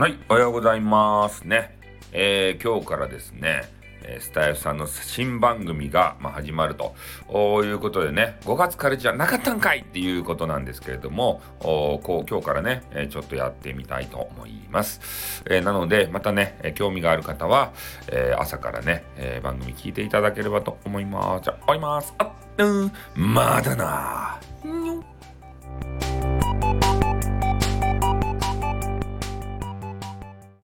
[0.00, 1.76] はい、おはようございますね。
[2.10, 3.70] えー、今日からですね、
[4.18, 6.94] スタイフさんの新番組が、ま、始まると
[7.62, 15.42] いうことでね、5月からじゃなかったんかいっていうことなんですけれども、こう今日からね、えちょっとやってみたいと思います。
[15.50, 17.72] え、なので、またね、え興味がある方は、
[18.10, 21.44] え、朝からね、え番組聞いていただければと思います。
[21.44, 22.14] じゃあ、終わります。
[22.16, 24.39] あっ、うん、まだな